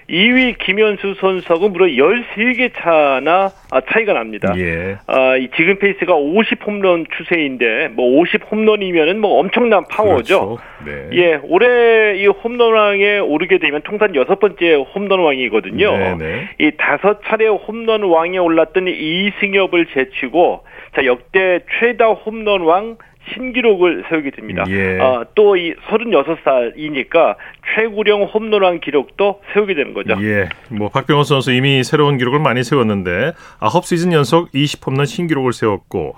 [0.09, 4.53] 2위 김현수 선수하고 무려 13개 차나 아, 차이가 납니다.
[4.57, 4.97] 예.
[5.07, 10.57] 아, 이 지금 페이스가 50 홈런 추세인데 뭐 50 홈런이면은 뭐 엄청난 파워죠.
[10.57, 10.57] 그렇죠.
[10.85, 11.09] 네.
[11.13, 15.97] 예, 올해 이 홈런왕에 오르게 되면 통산 여섯 번째 홈런왕이거든요.
[15.97, 16.49] 네 네.
[16.59, 20.63] 이 다섯 차례 홈런왕에 올랐던 이승엽을 제치고
[20.95, 22.97] 자 역대 최다 홈런왕
[23.33, 24.65] 신기록을 세우게 됩니다.
[24.67, 24.99] 예.
[24.99, 27.35] 아, 또이 36살이니까
[27.75, 30.15] 최고령 홈런왕 기록도 세우게 되는 거죠.
[30.21, 30.49] 예.
[30.69, 36.15] 뭐 박병호 선수 이미 새로운 기록을 많이 세웠는데 아홉 시즌 연속 20홈런 신기록을 세웠고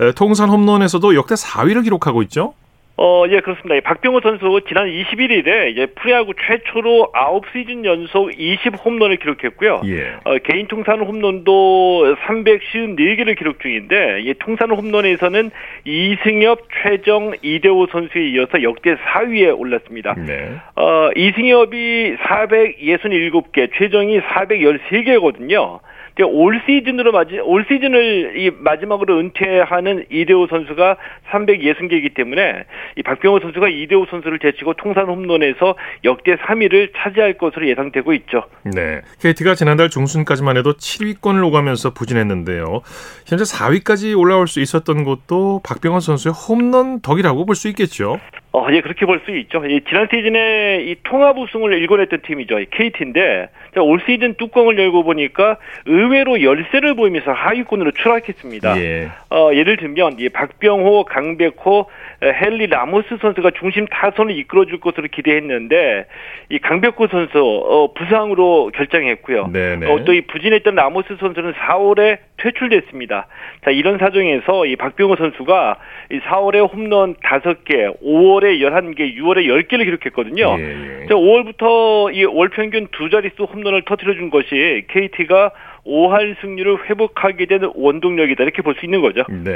[0.00, 2.54] 에, 통산 홈런에서도 역대 4위를 기록하고 있죠.
[2.98, 3.74] 어, 예, 그렇습니다.
[3.74, 9.82] 이 박병호 선수 지난 21일에 이제 프리야구 최초로 9시즌 연속 20 홈런을 기록했고요.
[9.84, 10.14] 예.
[10.24, 15.50] 어, 개인 통산 홈런도 354개를 기록 중인데 이 통산 홈런에서는
[15.84, 20.14] 이승엽, 최정, 이대호 선수에 이어서 역대 4위에 올랐습니다.
[20.14, 20.52] 네.
[20.76, 25.80] 어, 이승엽이 467개, 최정이 413개거든요.
[26.22, 30.96] 올 시즌으로 맞이 올 시즌을 이 마지막으로 은퇴하는 이대호 선수가
[31.30, 32.64] 360개이기 때문에
[32.96, 35.74] 이 박병호 선수가 이대호 선수를 제치고 통산 홈런에서
[36.04, 38.44] 역대 3위를 차지할 것으로 예상되고 있죠.
[38.62, 39.02] 네.
[39.20, 42.80] KT가 지난달 중순까지만 해도 7위권을 오가면서 부진했는데요.
[43.26, 48.20] 현재 4위까지 올라올 수 있었던 것도 박병호 선수의 홈런 덕이라고 볼 수 있겠죠.
[48.56, 49.62] 어, 예, 그렇게 볼 수 있죠.
[49.66, 52.58] 이 지난 시즌에 이 통합 우승을 일궈냈던 팀이죠.
[52.60, 58.80] 이 KT인데, 올 시즌 뚜껑을 열고 보니까 의외로 열세를 보이면서 하위권으로 추락했습니다.
[58.80, 59.08] 예.
[59.30, 61.86] 어, 예를 들면, 이 박병호, 강백호,
[62.22, 66.06] 헨리 라모스 선수가 중심 타선을 이끌어줄 것으로 기대했는데,
[66.48, 69.48] 이 강백호 선수, 어, 부상으로 결장했고요.
[69.52, 69.86] 네네.
[69.90, 73.26] 어, 또 이 부진했던 라모스 선수는 4월에 퇴출됐습니다.
[73.64, 75.76] 자, 이런 사정에서 이 박병호 선수가
[76.12, 80.56] 이 4월에 홈런 5개, 5월에 11개, 6월에 10개를 기록했거든요.
[80.58, 81.06] 예, 예.
[81.06, 85.50] 자, 5월부터 이 월 평균 두 자릿수 홈런을 터뜨려준 것이 KT가
[85.86, 89.22] 5할 승률을 회복하게 된 원동력이다 이렇게 볼 수 있는 거죠.
[89.28, 89.52] 네.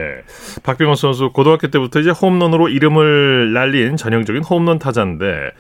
[0.62, 5.50] 박병호 선수 고등학교 때부터 이제 홈런으로 이름을 날린 전형적인 홈런 타자인데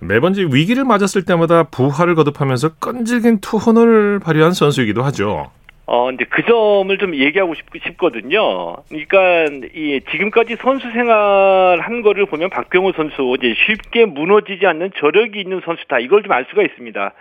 [0.00, 5.50] 매번 위기를 맞았을 때마다 부활을 거듭하면서 끈질긴 투혼을 발휘한 선수이기도 하죠.
[5.90, 8.76] 어, 이제 그 점을 좀 얘기하고 싶, 싶거든요.
[8.90, 15.40] 그러니까, 이, 지금까지 선수 생활 한 거를 보면 박병호 선수, 이제 쉽게 무너지지 않는 저력이
[15.40, 16.00] 있는 선수다.
[16.00, 17.12] 이걸 좀 알 수가 있습니다.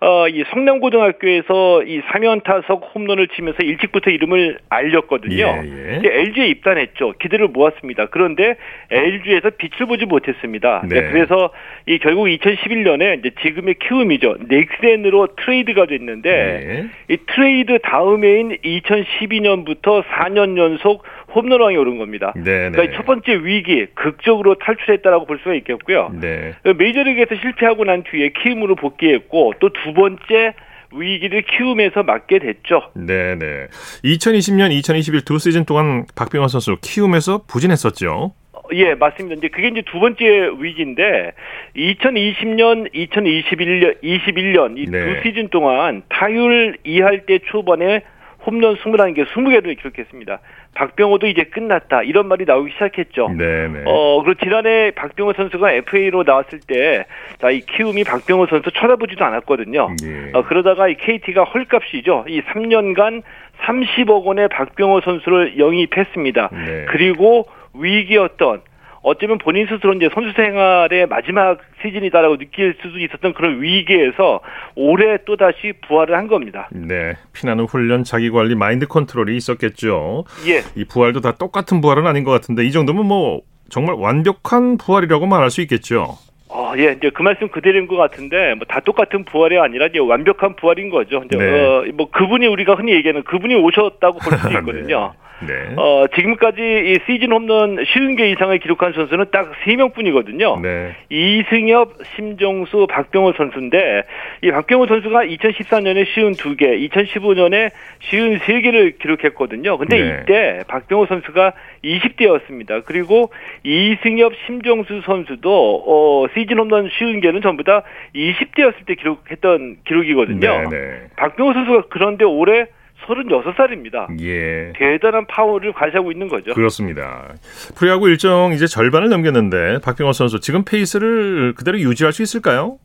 [0.00, 5.62] 어, 이 성남고등학교에서 이 3연타석 홈런을 치면서 일찍부터 이름을 알렸거든요.
[5.64, 6.20] 예, 예.
[6.20, 7.14] LG에 입단했죠.
[7.18, 8.06] 기대를 모았습니다.
[8.06, 8.56] 그런데
[8.90, 10.82] LG에서 빛을 보지 못했습니다.
[10.86, 11.00] 네.
[11.00, 11.50] 네, 그래서
[11.86, 14.36] 이 결국 2011년에 이제 지금의 키움이죠.
[14.48, 17.14] 넥센으로 트레이드가 됐는데 예.
[17.14, 21.04] 이 트레이드 다음해인 2012년부터 4년 연속
[21.34, 22.32] 홈런왕에 오른 겁니다.
[22.36, 22.70] 네, 네.
[22.70, 26.10] 그러니까 첫 번째 위기 극적으로 탈출했다라고 볼 수가 있겠고요.
[26.20, 26.54] 네.
[26.64, 30.54] 메이저리그에서 실패하고 난 뒤에 키움으로 복귀했고 또 두 번째
[30.92, 32.90] 위기를 키움에서 맞게 됐죠.
[32.94, 33.66] 네, 네.
[34.04, 38.32] 2020년, 2021 두 시즌 동안 박병호 선수 키움에서 부진했었죠.
[38.52, 39.36] 어, 예, 맞습니다.
[39.36, 40.24] 이제 그게 이제 두 번째
[40.58, 41.32] 위기인데
[41.76, 45.20] 2020년, 2021년, 21년 이두 네.
[45.22, 48.02] 시즌 동안 타율 2할 때 초반에
[48.46, 50.38] 홈런 21개, 20개를 기록했습니다.
[50.74, 52.02] 박병호도 이제 끝났다.
[52.02, 53.30] 이런 말이 나오기 시작했죠.
[53.36, 53.82] 네, 네.
[53.86, 57.06] 어, 그리고 지난해 박병호 선수가 FA로 나왔을 때,
[57.40, 59.88] 자, 이 키움이 박병호 선수 쳐다보지도 않았거든요.
[60.04, 60.30] 예.
[60.32, 62.26] 어, 그러다가 이 KT가 헐값이죠.
[62.28, 63.22] 이 3년간
[63.62, 66.50] 30억 원의 박병호 선수를 영입했습니다.
[66.52, 66.84] 네.
[66.88, 68.62] 그리고 위기였던
[69.06, 74.40] 어쩌면 본인 스스로 이제 선수 생활의 마지막 시즌이다라고 느낄 수도 있었던 그런 위기에서
[74.74, 76.68] 올해 또 다시 부활을 한 겁니다.
[76.72, 77.14] 네.
[77.32, 80.24] 피나는 훈련, 자기 관리, 마인드 컨트롤이 있었겠죠.
[80.48, 80.62] 예.
[80.74, 85.50] 이 부활도 다 똑같은 부활은 아닌 것 같은데 이 정도면 뭐 정말 완벽한 부활이라고 말할
[85.50, 86.16] 수 있겠죠.
[86.48, 90.56] 어, 예, 이제 그 말씀 그대로인 것 같은데, 뭐 다 똑같은 부활이 아니라 이제 완벽한
[90.56, 91.22] 부활인 거죠.
[91.24, 91.44] 이제, 네.
[91.64, 95.12] 어, 뭐 그분이 우리가 흔히 얘기하는 그분이 오셨다고 볼 수도 있거든요.
[95.12, 95.25] 네.
[95.40, 95.74] 네.
[95.76, 100.60] 어, 지금까지 이 시즌 홈런 50개 이상을 기록한 선수는 딱 3명뿐이거든요.
[100.62, 100.96] 네.
[101.10, 104.02] 이승엽, 심정수, 박병호 선수인데
[104.42, 107.70] 이 박병호 선수가 2014년에 쉬운 2개, 2015년에
[108.00, 109.76] 쉬운 3개를 기록했거든요.
[109.76, 110.20] 근데 네.
[110.22, 111.52] 이때 박병호 선수가
[111.84, 112.82] 20대였습니다.
[112.86, 113.30] 그리고
[113.62, 117.82] 이승엽, 심정수 선수도 어, 시즌 홈런 쉰 개는 전부 다
[118.14, 120.38] 20대였을 때 기록했던 기록이거든요.
[120.38, 121.00] 네, 네.
[121.16, 122.66] 박병호 선수가 그런데 올해
[123.04, 124.20] 36살입니다.
[124.22, 124.72] 예.
[124.76, 126.54] 대단한 파워를 과시하고 있는 거죠.
[126.54, 127.34] 그렇습니다.
[127.78, 132.78] 프로야구 일정 이제 절반을 넘겼는데 박병호 선수 지금 페이스를 그대로 유지할 수 있을까요?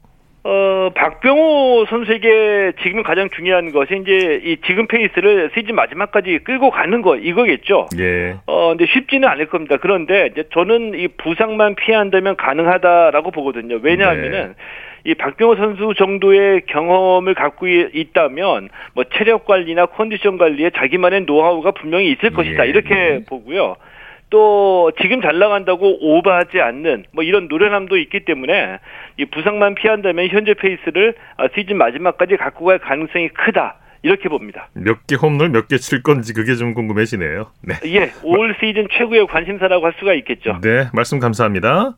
[0.44, 7.04] 어, 박병호 선수에게 지금 가장 중요한 것이 이제 이 지금 페이스를 시즌 마지막까지 끌고 가는
[7.04, 7.90] 거 이거겠죠.
[8.00, 8.38] 예.
[8.48, 9.78] 어, 근데 쉽지는 않을 겁니다.
[9.80, 13.80] 그런데 이제 저는 이 부상만 피한다면 가능하다라고 보거든요.
[13.84, 14.54] 왜냐하면은 네.
[15.06, 21.72] 이 박병호 선수 정도의 경험을 갖고 이- 있다면 뭐 체력 관리나 컨디션 관리에 자기만의 노하우가
[21.72, 22.66] 분명히 있을 것이다.
[22.66, 22.70] 예.
[22.70, 23.76] 이렇게 보고요.
[24.30, 28.78] 또 지금 잘 나간다고 오버하지 않는 뭐 이런 노련함도 있기 때문에
[29.18, 33.78] 이 부상만 피한다면 현재 페이스를 아, 시즌 마지막까지 갖고 갈 가능성이 크다.
[34.04, 34.68] 이렇게 봅니다.
[34.74, 37.52] 몇 개 홈런 몇 개 칠 건지 그게 좀 궁금해지네요.
[37.62, 37.76] 네.
[37.86, 40.60] 예, 올 시즌 최고의 관심사라고 할 수가 있겠죠.
[40.64, 41.98] 네, 말씀 감사합니다.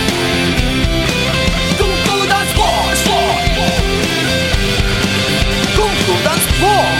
[6.61, 6.91] 스포츠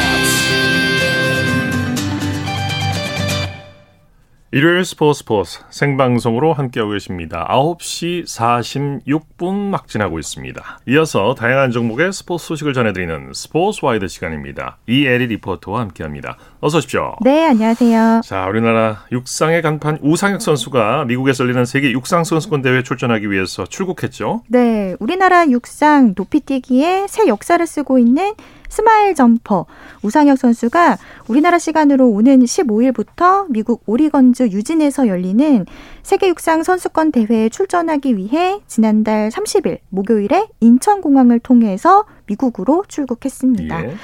[4.54, 7.47] 일요일 스포츠 스포츠 생방송으로 함께하고 계십니다.
[7.50, 10.80] 9시 46분 막 지나고 있습니다.
[10.88, 14.80] 이어서 다양한 종목의 스포츠 소식을 전해드리는 스포츠 와이드 시간입니다.
[14.88, 16.38] 이에리 리포터와 함께합니다.
[16.60, 17.15] 어서 오십시오.
[17.21, 18.21] 네, 안녕하세요.
[18.26, 24.41] 자, 우리나라 육상의 간판 우상혁 선수가 미국에서 열리는 세계 육상 선수권 대회에 출전하기 위해서 출국했죠.
[24.50, 28.34] 네, 우리나라 육상 높이뛰기의 새 역사를 쓰고 있는
[28.72, 29.66] 스마일 점퍼
[30.02, 35.66] 우상혁 선수가 우리나라 시간으로 오는 15일부터 미국 오리건주 유진에서 열리는
[36.04, 43.86] 세계 육상 선수권 대회에 출전하기 위해 지난달 30일 목요일에 인천공항을 통해서 미국으로 출국했습니다.
[43.88, 43.96] 예.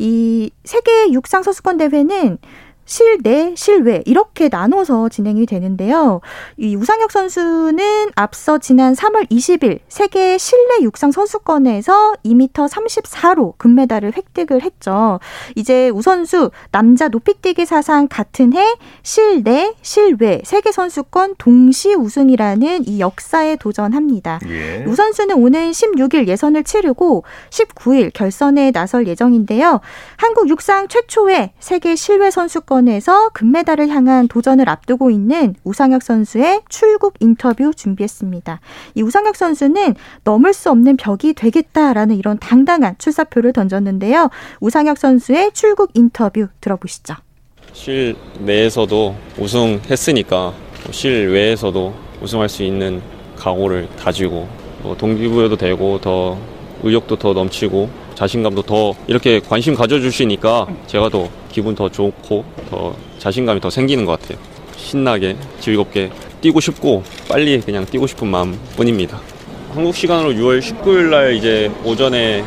[0.00, 2.38] 이 세계 육상 선수권 대회는
[2.88, 6.22] 실내, 실외 이렇게 나눠서 진행이 되는데요.
[6.56, 14.62] 이 우상혁 선수는 앞서 지난 3월 20일 세계 실내 육상 선수권에서 2m 34로 금메달을 획득을
[14.62, 15.20] 했죠.
[15.54, 23.00] 이제 우 선수 남자 높이뛰기 사상 같은 해 실내, 실외 세계 선수권 동시 우승이라는 이
[23.00, 24.40] 역사에 도전합니다.
[24.48, 24.84] 예.
[24.86, 29.80] 우 선수는 오는 16일 예선을 치르고 19일 결선에 나설 예정인데요.
[30.16, 37.14] 한국 육상 최초의 세계 실외 선수권 에서 금메달을 향한 도전을 앞두고 있는 우상혁 선수의 출국
[37.18, 38.60] 인터뷰 준비했습니다.
[38.94, 44.30] 이 우상혁 선수는 넘을 수 없는 벽이 되겠다라는 이런 당당한 출사표를 던졌는데요.
[44.60, 47.14] 우상혁 선수의 출국 인터뷰 들어보시죠.
[47.72, 50.52] 실내에서도 우승했으니까
[50.90, 53.00] 실외에서도 우승할 수 있는
[53.36, 54.48] 각오를 다지고
[54.82, 56.38] 뭐 동기부여도 되고 더
[56.82, 57.88] 의욕도 더 넘치고
[58.18, 64.20] 자신감도 더 이렇게 관심 가져주시니까 제가 더 기분 더 좋고 더 자신감이 더 생기는 것
[64.20, 64.38] 같아요.
[64.76, 69.20] 신나게 즐겁게 뛰고 싶고 빨리 그냥 뛰고 싶은 마음뿐입니다.
[69.72, 72.42] 한국 시간으로 6월 19일 날 이제 오전에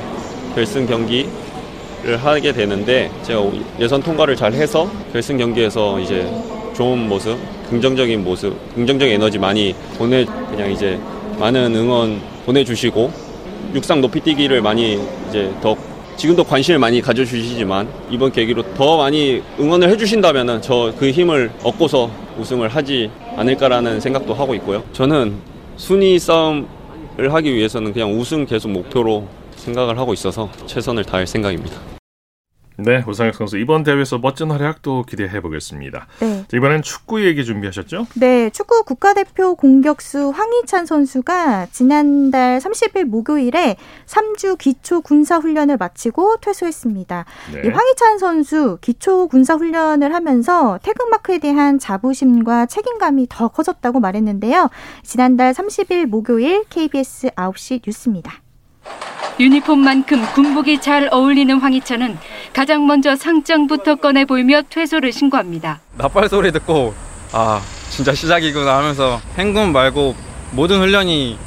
[0.55, 1.29] 결승 경기
[2.03, 3.43] 를 하게 되는데 제가
[3.79, 6.27] 예선 통과를 잘 해서 결승 경기에서 이제
[6.75, 7.37] 좋은 모습,
[7.69, 10.99] 긍정적인 모습, 긍정적인 에너지 많이 보내 그냥 이제
[11.39, 13.30] 많은 응원 보내주시고
[13.73, 15.75] 육상 높이뛰기를 많이 이제 더
[16.17, 23.09] 지금도 관심을 많이 가져주시지만 이번 계기로 더 많이 응원을 해주신다면은 저그 힘을 얻고서 우승을 하지
[23.37, 24.83] 않을까라는 생각도 하고 있고요.
[24.93, 25.35] 저는
[25.77, 26.67] 순위 싸움을
[27.17, 31.90] 하기 위해서는 그냥 우승 계속 목표로 생각을 하고 있어서 최선을 다할 생각입니다.
[32.77, 36.07] 네, 우상혁 선수 이번 대회에서 멋진 활약도 기대해 보겠습니다.
[36.19, 36.45] 네.
[36.47, 38.07] 자, 이번엔 축구 얘기 준비하셨죠?
[38.15, 47.25] 네, 축구 국가대표 공격수 황희찬 선수가 지난달 30일 목요일에 3주 기초 군사 훈련을 마치고 퇴소했습니다.
[47.53, 47.61] 네.
[47.65, 54.69] 이 황희찬 선수 기초 군사 훈련을 하면서 태극마크에 대한 자부심과 책임감이 더 커졌다고 말했는데요.
[55.03, 58.41] 지난달 30일 목요일 KBS 9시 뉴스입니다.
[59.39, 62.17] 유니폼만큼 군복이 잘 어울리는 황희찬은
[62.53, 65.79] 가장 먼저 상장부터 꺼내 보이며 퇴소를 신고합니다.
[65.97, 66.93] 나팔 소리 듣고
[67.31, 70.15] 아 진짜 시작이구나 하면서 행군 말고
[70.51, 71.37] 모든 훈련이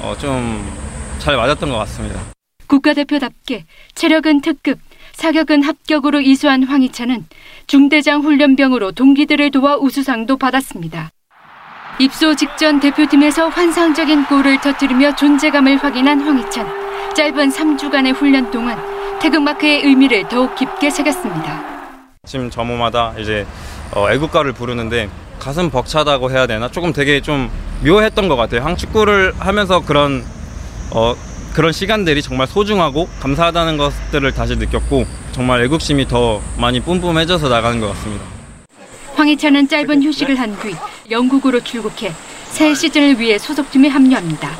[0.00, 0.82] 어, 좀
[1.22, 2.18] 잘 맞았던 것 같습니다.
[2.66, 4.80] 국가대표답게 체력은 특급,
[5.12, 7.26] 사격은 합격으로 이수한 황희찬은
[7.68, 11.10] 중대장 훈련병으로 동기들을 도와 우수상도 받았습니다.
[12.00, 16.81] 입소 직전 대표팀에서 환상적인 골을 터뜨리며 존재감을 확인한 황희찬.
[17.14, 18.78] 짧은 3주간의 훈련 동안
[19.20, 21.62] 태극마크의 의미를 더욱 깊게 새겼습니다.
[22.24, 23.46] 아침 점호마다 이제
[23.94, 27.50] 어, 애국가를 부르는데 가슴 벅차다고 해야 되나 조금 되게 좀
[27.84, 28.62] 묘했던 것 같아요.
[28.64, 30.24] 한축구를 하면서 그런
[30.94, 31.14] 어,
[31.54, 37.88] 그런 시간들이 정말 소중하고 감사하다는 것들을 다시 느꼈고 정말 애국심이 더 많이 뿜뿜해져서 나가는 것
[37.88, 38.24] 같습니다.
[39.16, 40.74] 황희찬은 짧은 휴식을 한 뒤
[41.10, 42.12] 영국으로 출국해
[42.48, 44.50] 새 시즌을 위해 소속팀에 합류합니다.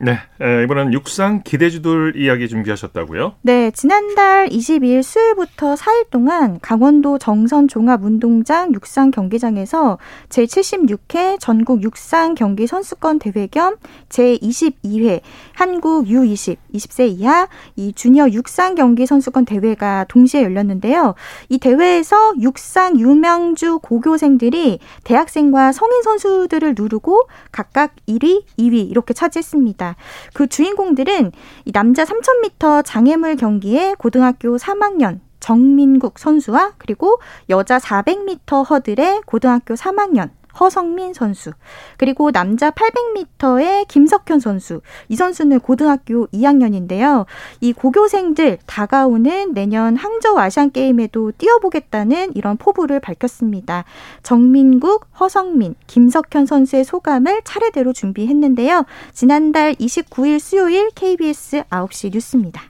[0.00, 3.34] 네, 에, 이번엔 육상 기대주들 이야기 준비하셨다고요?
[3.42, 12.68] 네, 지난달 22일 수요일부터 4일 동안 강원도 정선 종합운동장 육상 경기장에서 제76회 전국 육상 경기
[12.68, 13.74] 선수권 대회 겸
[14.08, 15.20] 제22회
[15.54, 21.16] 한국 U20 20세 이하 이 주니어 육상 경기 선수권 대회가 동시에 열렸는데요.
[21.48, 29.87] 이 대회에서 육상 유명주 고교생들이 대학생과 성인 선수들을 누르고 각각 1위, 2위 이렇게 차지했습니다.
[30.34, 31.32] 그 주인공들은
[31.64, 40.30] 이 남자 3000m 장애물 경기에 고등학교 3학년 정민국 선수와 그리고 여자 400m 허들의 고등학교 3학년
[40.58, 41.52] 허성민 선수
[41.96, 47.26] 그리고 남자 800m의 김석현 선수 이 선수는 고등학교 2학년인데요.
[47.60, 53.84] 이 고교생들 다가오는 내년 항저우 아시안 게임에도 뛰어보겠다는 이런 포부를 밝혔습니다.
[54.22, 58.84] 정민국, 허성민, 김석현 선수의 소감을 차례대로 준비했는데요.
[59.12, 62.62] 지난달 29일 수요일 KBS 9시 뉴스입니다.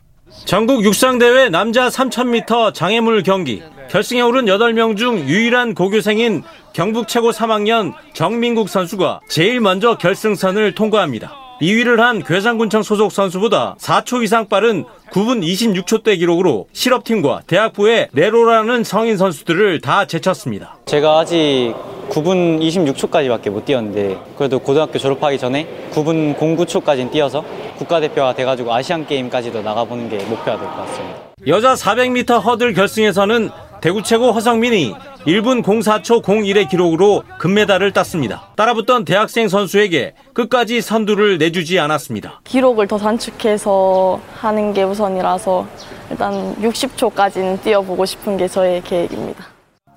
[0.45, 6.43] 전국 육상대회 남자 3000m 장애물 경기 결승에 오른 8명 중 유일한 고교생인
[6.75, 11.33] 경북 최고 3학년 정민국 선수가 제일 먼저 결승선을 통과합니다.
[11.63, 19.17] 2위를 한 괴산군청 소속 선수보다 4초 이상 빠른 9분 26초대 기록으로 실업팀과 대학부의 네로라는 성인
[19.17, 20.77] 선수들을 다 제쳤습니다.
[20.85, 21.75] 제가 아직
[22.11, 27.45] 9분 26초까지밖에 못 뛰었는데 그래도 고등학교 졸업하기 전에 9분 09초까지는 뛰어서
[27.79, 31.19] 국가대표가 돼가지고 아시안 게임까지도 나가보는 게 목표가 될 것 같습니다.
[31.47, 34.93] 여자 400m 허들 결승에서는 대구 최고 허성민이
[35.27, 38.51] 1분 04초 01의 기록으로 금메달을 땄습니다.
[38.57, 42.41] 따라붙던 대학생 선수에게 끝까지 선두를 내주지 않았습니다.
[42.45, 45.67] 기록을 더 단축해서 하는 게 우선이라서
[46.11, 49.47] 일단 60초까지는 뛰어보고 싶은 게 저의 계획입니다.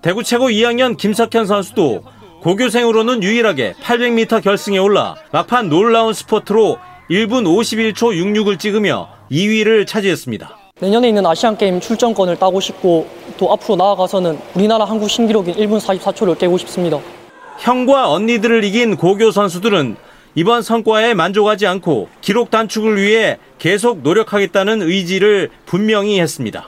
[0.02, 2.04] 대구 최고 2학년 김석현 선수도
[2.41, 6.78] 고교생으로는 유일하게 800m 결승에 올라 막판 놀라운 스포트로
[7.10, 10.61] 1분 51초 66을 찍으며 2위를 차지했습니다.
[10.82, 16.39] 내년에 있는 아시안 게임 출전권을 따고 싶고 또 앞으로 나아가서는 우리나라 한국 신기록인 1분 44초를
[16.39, 17.00] 깨고 싶습니다.
[17.60, 19.96] 형과 언니들을 이긴 고교 선수들은
[20.34, 26.67] 이번 성과에 만족하지 않고 기록 단축을 위해 계속 노력하겠다는 의지를 분명히 했습니다.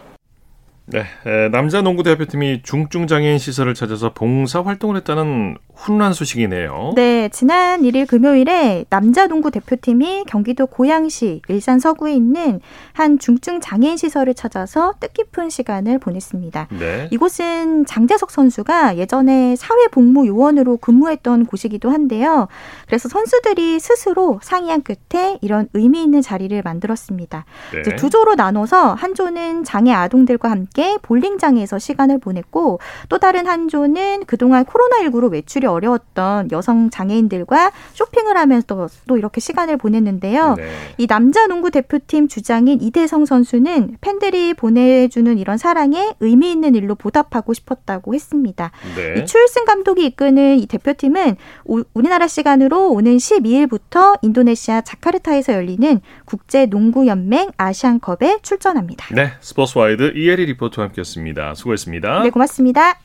[0.86, 6.94] 네, 에, 남자 농구 대표팀이 중증 장애인 시설을 찾아서 봉사 활동을 했다는 훈훈한 소식이네요.
[6.96, 12.60] 네, 지난 1일 금요일에 남자 농구 대표팀이 경기도 고양시 일산 서구에 있는
[12.92, 16.68] 한 중증 장애인 시설을 찾아서 뜻깊은 시간을 보냈습니다.
[16.78, 17.08] 네.
[17.12, 22.48] 이곳은 장재석 선수가 예전에 사회 복무 요원으로 근무했던 곳이기도 한데요.
[22.88, 27.46] 그래서 선수들이 스스로 상의한 끝에 이런 의미 있는 자리를 만들었습니다.
[27.72, 27.96] 네.
[27.96, 34.26] 두 조로 나눠서 한 조는 장애 아동들과 함께 볼링장에서 시간을 보냈고 또 다른 한 조는
[34.26, 40.56] 그동안 코로나19로 외출이 어려웠던 여성 장애인들과 쇼핑을 하면서 또 이렇게 시간을 보냈는데요.
[40.56, 40.70] 네.
[40.98, 47.54] 이 남자 농구 대표팀 주장인 이대성 선수는 팬들이 보내주는 이런 사랑에 의미 있는 일로 보답하고
[47.54, 48.72] 싶었다고 했습니다.
[48.96, 49.22] 네.
[49.22, 56.66] 이 추일승 감독이 이끄는 이 대표팀은 오- 우리나라 시간으로 오는 12일부터 인도네시아 자카르타에서 열리는 국제
[56.66, 59.14] 농구 연맹 아시안컵에 출전합니다.
[59.16, 61.56] 네, 스포츠와이드 이혜리 리포 터와 함께했습니다.
[61.56, 62.24] 수고했습니다.
[62.24, 63.00] 네, 고맙습니다.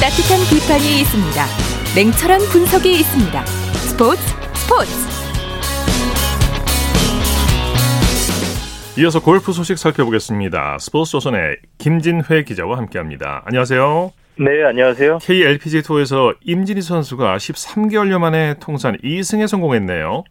[0.00, 1.44] 따뜻한 비판이 있습니다.
[1.94, 3.46] 냉철한 분석이 있습니다.
[3.46, 4.22] 스포츠
[4.54, 4.90] 스포츠
[8.98, 10.78] 이어서 골프 소식 살펴보겠습니다.
[10.80, 13.42] 스포츠 조선의 김진회 기자와 함께합니다.
[13.46, 14.12] 안녕하세요.
[14.40, 15.18] 네, 안녕하세요.
[15.18, 20.22] KLPGA 투어에서 임진희 선수가 13개월여 만에 통산 2승에 성공했네요.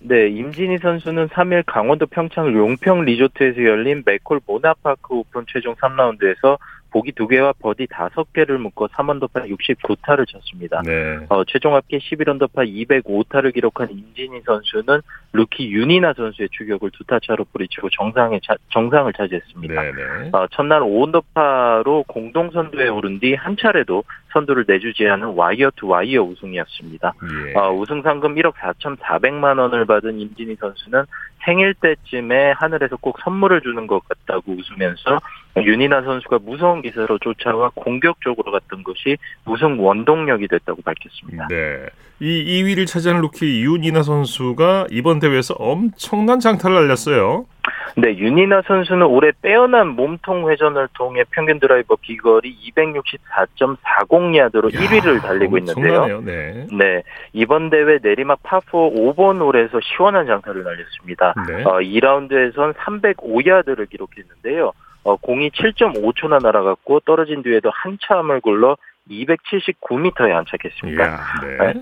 [0.00, 6.58] 네, 임진희 선수는 3일 강원도 평창 용평 리조트에서 열린 맥콜 모나파크 오픈 최종 3라운드에서
[6.94, 10.80] 보기 2개와 버디 5개를 묶어 3언더파 69타를 쳤습니다.
[10.86, 11.18] 네.
[11.28, 12.64] 어, 최종 합계 11언더파
[13.02, 15.00] 205타를 기록한 임진희 선수는
[15.32, 19.82] 루키 윤이나 선수의 추격을 두 타 차로 뿌리치고 정상에 차- 정상을 차지했습니다.
[19.82, 20.30] 네 네.
[20.32, 26.22] 어, 첫날 5언더파로 공동 선두에 오른 뒤 한 차례도 선두를 내주지 않은 와이어 투 와이어
[26.22, 27.12] 우승이었습니다.
[27.48, 27.58] 예.
[27.58, 31.02] 어, 우승 상금 1억 4,400만 원을 받은 임진희 선수는
[31.44, 35.20] 생일 때쯤에 하늘에서 꼭 선물을 주는 것 같다고 웃으면서
[35.56, 41.48] 윤이나 선수가 무서운 기세로 쫓아와 공격적으로 갔던 것이 우승 원동력이 됐다고 밝혔습니다.
[41.48, 41.86] 네.
[42.20, 47.46] 이 2위를 차지하는 루키 윤이나 선수가 이번 대회에서 엄청난 장타를 날렸어요.
[47.96, 56.20] 네, 윤이나 선수는 올해 빼어난 몸통 회전을 통해 평균 드라이버 비거리 264.40야드로 1위를 달리고 있는데요.
[56.20, 56.66] 네.
[56.72, 57.02] 네,
[57.32, 61.34] 이번 대회 내리막 파4 5번 홀에서 시원한 장타를 날렸습니다.
[61.46, 61.62] 네.
[61.64, 64.72] 어, 2라운드에선 305야드를 기록했는데요.
[65.04, 68.76] 어, 공이 7.5초나 날아갔고 떨어진 뒤에도 한참을 굴러
[69.10, 71.04] 279m에 안착했습니다.
[71.04, 71.74] 이야, 네.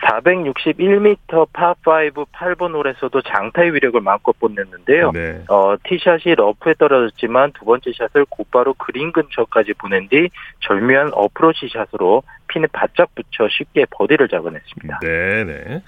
[0.00, 5.12] 461m 파5 8번 홀에서도 장타의 위력을 마음껏 뽐냈는데요.
[5.12, 5.44] 네.
[5.48, 10.28] 어, 티샷이 러프에 떨어졌지만 두 번째 샷을 곧바로 그린 근처까지 보낸 뒤
[10.60, 15.00] 절묘한 어프로치 샷으로 핀에 바짝 붙여 쉽게 버디를 잡아냈습니다.
[15.02, 15.82] 네, 네.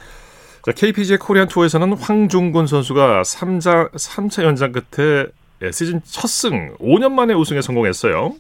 [0.63, 5.27] 자, KPGA 코리안 투어에서는 황중곤 선수가 3자, 3차 연장 끝에
[5.63, 8.35] 예, 시즌 첫 승, 5년 만에 우승에 성공했어요.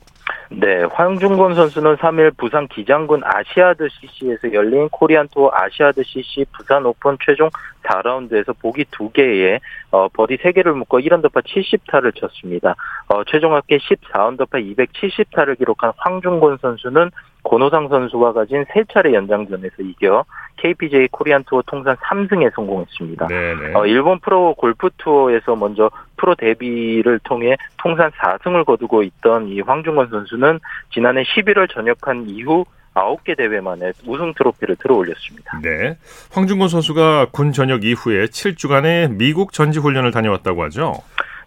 [0.50, 7.16] 네, 황중곤 선수는 3일 부산 기장군 아시아드 CC에서 열린 코리안 투어 아시아드 CC 부산 오픈
[7.24, 7.50] 최종
[7.84, 9.60] 4라운드에서 보기 2개에
[9.90, 12.74] 어, 버디 3개를 묶어 1언더파 70타를 쳤습니다.
[13.08, 17.10] 어, 최종 합계 14언더파 270타를 기록한 황중곤 선수는
[17.44, 20.24] 권호상 선수가 가진 3차례 연장전에서 이겨
[20.56, 23.28] KPJ 코리안 투어 통산 3승에 성공했습니다.
[23.28, 23.74] 네네.
[23.74, 30.08] 어, 일본 프로 골프 투어에서 먼저 프로 데뷔를 통해 통산 4승을 거두고 있던 이 황중건
[30.08, 30.60] 선수는
[30.92, 32.64] 지난해 11월 전역한 이후
[32.94, 35.60] 9개 대회 만에 우승 트로피를 들어 올렸습니다.
[35.62, 35.96] 네.
[36.32, 40.94] 황중곤 선수가 군 전역 이후에 7주간의 미국 전지 훈련을 다녀왔다고 하죠.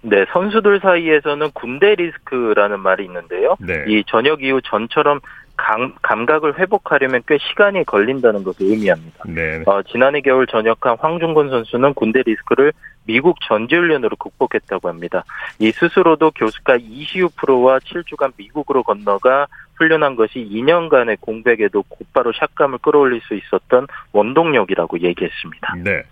[0.05, 3.55] 네, 선수들 사이에서는 군대 리스크라는 말이 있는데요.
[3.59, 3.85] 네.
[3.87, 5.21] 이 전역 이후 전처럼
[5.55, 9.23] 감, 감각을 회복하려면 꽤 시간이 걸린다는 것을 의미합니다.
[9.27, 9.63] 네.
[9.65, 12.73] 어, 지난해 겨울 전역한 황중곤 선수는 군대 리스크를
[13.05, 15.23] 미국 전지훈련으로 극복했다고 합니다.
[15.59, 23.21] 이 스스로도 교수가 이시우 프로와 7주간 미국으로 건너가 훈련한 것이 2년간의 공백에도 곧바로 샷감을 끌어올릴
[23.21, 25.75] 수 있었던 원동력이라고 얘기했습니다.
[25.83, 26.03] 네.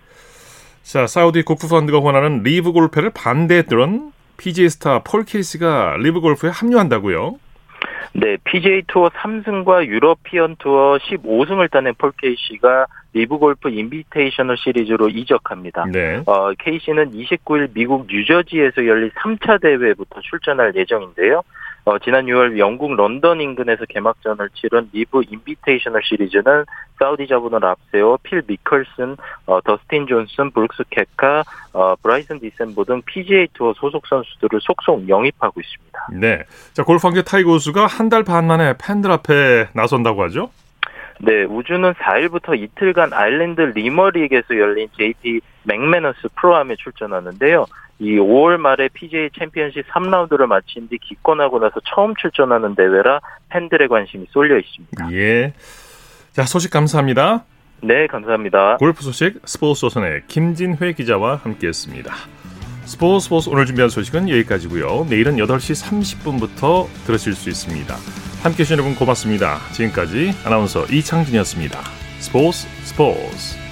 [0.82, 7.36] 자, 사우디 국부펀드가 권하는 리브 골프를 반대했던 PGA 스타 폴 케이시가 리브 골프에 합류한다고요?
[8.12, 15.86] 네, PGA 투어 3승과 유러피언 투어 15승을 따낸 폴 케이시가 리브 골프 인비테이셔널 시리즈로 이적합니다.
[15.92, 16.22] 네.
[16.26, 21.42] 어, 케이시는 29일 미국 뉴저지에서 열릴 3차 대회부터 출전할 예정인데요.
[21.84, 26.64] 어, 지난 6월 영국 런던 인근에서 개막전을 치른 리브 인비테이셔널 시리즈는
[27.00, 29.16] 사우디 자본을 앞세워 필 미컬슨,
[29.46, 35.60] 어, 더스틴 존슨, 브룩스 켑카, 어, 브라이슨 디섐보 등 PGA 투어 소속 선수들을 속속 영입하고
[35.60, 36.06] 있습니다.
[36.20, 36.44] 네.
[36.72, 40.50] 자, 골프 황제 타이거 우즈가 한 달 반 만에 팬들 앞에 나선다고 하죠?
[41.20, 47.64] 네, 우즈는 4일부터 이틀간 아일랜드 리머릭에서 열린 JP 맥매너스 프로암에 출전하는데요.
[48.02, 54.26] 이 5월 말에 PGA 챔피언십 3라운드를 마친 뒤 기권하고 나서 처음 출전하는 대회라 팬들의 관심이
[54.30, 55.12] 쏠려 있습니다.
[55.12, 55.52] 예.
[56.32, 57.44] 자, 소식 감사합니다.
[57.80, 58.78] 네, 감사합니다.
[58.78, 62.12] 골프 소식 스포츠 조선의 김진회 기자와 함께했습니다.
[62.86, 65.06] 스포츠 스포츠 오늘 준비한 소식은 여기까지고요.
[65.08, 67.94] 내일은 8시 30분부터 들으실 수 있습니다.
[68.42, 69.58] 함께해 주신 여러분 고맙습니다.
[69.72, 71.78] 지금까지 아나운서 이창진이었습니다.
[72.18, 73.71] 스포츠 스포츠